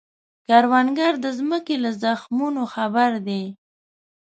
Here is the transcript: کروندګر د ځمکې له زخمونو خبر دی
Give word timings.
کروندګر 0.47 1.13
د 1.23 1.27
ځمکې 1.37 1.75
له 1.83 1.91
زخمونو 2.03 2.61
خبر 2.73 3.11
دی 3.27 3.43